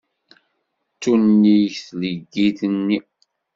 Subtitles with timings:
[0.93, 2.99] D tunnigt tleggit-nni.